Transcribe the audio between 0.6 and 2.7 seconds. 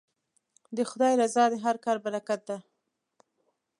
د خدای رضا د هر کار برکت دی.